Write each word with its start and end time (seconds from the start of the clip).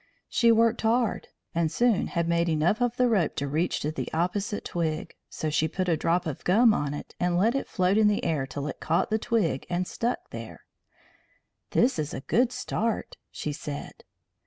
She 0.29 0.51
worked 0.51 0.81
hard, 0.81 1.27
and 1.53 1.71
soon 1.71 2.07
had 2.07 2.27
made 2.27 2.49
enough 2.49 2.81
of 2.81 2.97
the 2.97 3.07
rope 3.07 3.35
to 3.35 3.47
reach 3.47 3.81
to 3.81 3.91
the 3.91 4.09
opposite 4.15 4.65
twig, 4.65 5.13
so 5.29 5.51
she 5.51 5.67
put 5.67 5.87
a 5.87 5.95
drop 5.95 6.25
of 6.25 6.43
gum 6.43 6.73
on 6.73 6.95
it 6.95 7.13
and 7.19 7.37
let 7.37 7.53
it 7.53 7.67
float 7.67 7.99
in 7.99 8.07
the 8.07 8.25
air 8.25 8.47
till 8.47 8.65
it 8.65 8.79
caught 8.79 9.11
the 9.11 9.19
twig 9.19 9.67
and 9.69 9.85
stuck 9.85 10.31
there. 10.31 10.61
"This 11.69 11.99
is 11.99 12.15
a 12.15 12.21
good 12.21 12.51
start," 12.51 13.15
she 13.29 13.51
said. 13.53 14.03